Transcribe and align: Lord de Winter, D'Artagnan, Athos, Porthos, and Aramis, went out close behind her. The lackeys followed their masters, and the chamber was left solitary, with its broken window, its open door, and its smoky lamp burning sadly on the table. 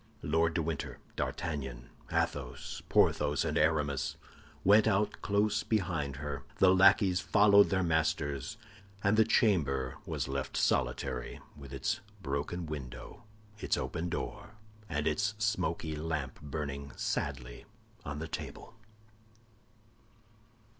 Lord 0.23 0.55
de 0.55 0.63
Winter, 0.63 0.97
D'Artagnan, 1.15 1.91
Athos, 2.11 2.81
Porthos, 2.89 3.45
and 3.45 3.55
Aramis, 3.55 4.17
went 4.63 4.87
out 4.87 5.21
close 5.21 5.61
behind 5.61 6.15
her. 6.15 6.41
The 6.57 6.73
lackeys 6.73 7.19
followed 7.19 7.69
their 7.69 7.83
masters, 7.83 8.57
and 9.03 9.15
the 9.15 9.23
chamber 9.23 9.97
was 10.07 10.27
left 10.27 10.57
solitary, 10.57 11.39
with 11.55 11.71
its 11.71 11.99
broken 12.19 12.65
window, 12.65 13.25
its 13.59 13.77
open 13.77 14.09
door, 14.09 14.55
and 14.89 15.05
its 15.05 15.35
smoky 15.37 15.95
lamp 15.95 16.41
burning 16.41 16.93
sadly 16.95 17.65
on 18.03 18.17
the 18.17 18.27
table. 18.27 18.73